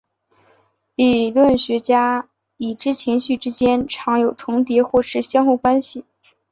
[0.95, 6.05] 理论学家已知情绪之间常有重叠或是相互关系。